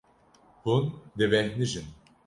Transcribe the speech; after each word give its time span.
Hûn 0.63 0.83
dibêhnijin. 1.17 1.87